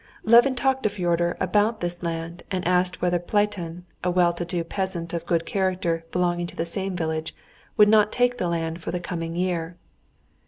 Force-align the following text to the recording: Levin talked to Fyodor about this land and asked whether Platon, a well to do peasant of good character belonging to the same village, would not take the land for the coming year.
Levin 0.23 0.55
talked 0.55 0.81
to 0.81 0.89
Fyodor 0.89 1.37
about 1.39 1.79
this 1.79 2.01
land 2.01 2.41
and 2.49 2.67
asked 2.67 3.03
whether 3.03 3.19
Platon, 3.19 3.85
a 4.03 4.09
well 4.09 4.33
to 4.33 4.43
do 4.43 4.63
peasant 4.63 5.13
of 5.13 5.27
good 5.27 5.45
character 5.45 6.05
belonging 6.11 6.47
to 6.47 6.55
the 6.55 6.65
same 6.65 6.95
village, 6.95 7.35
would 7.77 7.87
not 7.87 8.11
take 8.11 8.39
the 8.39 8.47
land 8.47 8.81
for 8.81 8.89
the 8.89 8.99
coming 8.99 9.35
year. 9.35 9.77